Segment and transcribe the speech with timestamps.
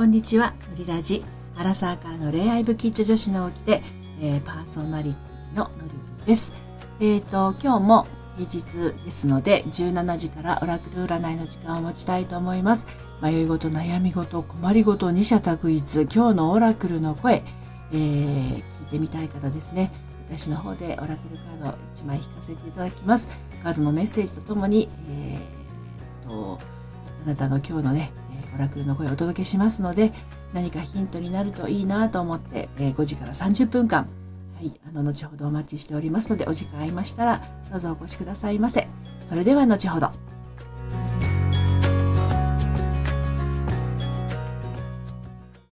[0.00, 1.22] こんにちは、のりラジ。
[1.58, 3.82] アラサーからの恋愛ブキッチ女子の起きて、
[4.22, 6.54] えー、パーソナリティののりです。
[7.00, 8.06] えっ、ー、と、今日も
[8.38, 12.86] 平日ですので、17時からオラクル占いの時間を持ちたいと思います。
[13.20, 17.42] 迷い事、悩み事、困り事、二者択一、今日のオラクルの声、
[17.92, 19.92] えー、聞いてみたい方ですね。
[20.30, 23.38] 私の方でオラクルカード1枚引かせていただきます。
[23.62, 26.58] カードのメッセージとともに、えー、と、
[27.26, 28.12] あなたの今日のね、
[28.54, 30.12] オラクルの声をお届けしますので、
[30.52, 34.08] 何かヒントになるといいなと思って、え5時から30分間、
[34.56, 37.40] はい、あの、後ほどお待ちしておりますので、お時間ありましたら、
[37.70, 38.86] どうぞお越しくださいませ。
[39.24, 40.29] それでは後ほど。